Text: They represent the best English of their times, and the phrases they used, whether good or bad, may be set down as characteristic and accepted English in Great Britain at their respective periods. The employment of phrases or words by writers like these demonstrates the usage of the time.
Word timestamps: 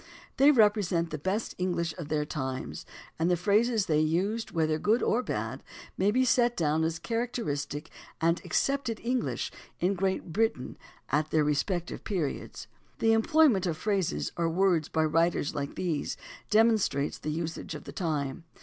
They 0.37 0.49
represent 0.49 1.11
the 1.11 1.19
best 1.19 1.53
English 1.59 1.93
of 1.95 2.07
their 2.09 2.25
times, 2.25 2.87
and 3.19 3.29
the 3.29 3.37
phrases 3.37 3.85
they 3.85 3.99
used, 3.99 4.49
whether 4.49 4.79
good 4.79 5.03
or 5.03 5.21
bad, 5.21 5.61
may 5.95 6.09
be 6.09 6.25
set 6.25 6.57
down 6.57 6.83
as 6.83 6.97
characteristic 6.97 7.91
and 8.19 8.41
accepted 8.43 8.99
English 9.03 9.51
in 9.79 9.93
Great 9.93 10.33
Britain 10.33 10.75
at 11.09 11.29
their 11.29 11.43
respective 11.43 12.03
periods. 12.03 12.65
The 12.97 13.13
employment 13.13 13.67
of 13.67 13.77
phrases 13.77 14.31
or 14.37 14.49
words 14.49 14.89
by 14.89 15.05
writers 15.05 15.53
like 15.53 15.75
these 15.75 16.17
demonstrates 16.49 17.19
the 17.19 17.29
usage 17.29 17.75
of 17.75 17.83
the 17.83 17.91
time. 17.93 18.45